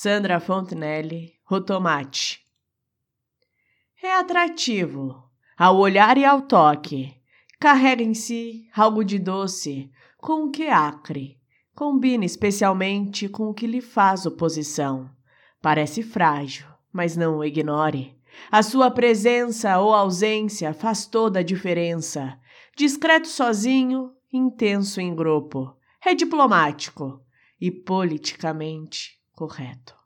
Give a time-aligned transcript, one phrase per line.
[0.00, 2.38] Sandra Fontenelle, Rotomate.
[4.00, 5.24] É atrativo,
[5.58, 7.12] ao olhar e ao toque.
[7.58, 11.36] Carrega em si algo de doce, com o que é acre.
[11.74, 15.10] Combina especialmente com o que lhe faz oposição.
[15.60, 18.16] Parece frágil, mas não o ignore.
[18.52, 22.38] A sua presença ou ausência faz toda a diferença.
[22.76, 25.76] Discreto sozinho, intenso em grupo.
[26.06, 27.20] É diplomático
[27.60, 29.97] e politicamente correto.